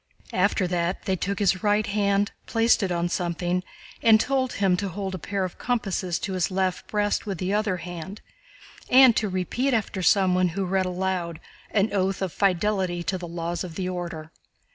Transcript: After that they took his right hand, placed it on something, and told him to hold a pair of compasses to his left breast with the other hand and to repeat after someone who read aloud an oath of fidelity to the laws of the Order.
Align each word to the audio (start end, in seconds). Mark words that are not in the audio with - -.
After 0.33 0.65
that 0.65 1.03
they 1.05 1.15
took 1.15 1.37
his 1.37 1.61
right 1.61 1.85
hand, 1.85 2.31
placed 2.47 2.81
it 2.81 2.91
on 2.91 3.07
something, 3.07 3.63
and 4.01 4.19
told 4.19 4.53
him 4.53 4.75
to 4.77 4.89
hold 4.89 5.13
a 5.13 5.19
pair 5.19 5.43
of 5.43 5.59
compasses 5.59 6.17
to 6.21 6.33
his 6.33 6.49
left 6.49 6.87
breast 6.87 7.27
with 7.27 7.37
the 7.37 7.53
other 7.53 7.77
hand 7.77 8.19
and 8.89 9.15
to 9.15 9.29
repeat 9.29 9.75
after 9.75 10.01
someone 10.01 10.47
who 10.57 10.65
read 10.65 10.87
aloud 10.87 11.39
an 11.69 11.93
oath 11.93 12.23
of 12.23 12.33
fidelity 12.33 13.03
to 13.03 13.19
the 13.19 13.27
laws 13.27 13.63
of 13.63 13.75
the 13.75 13.87
Order. 13.89 14.31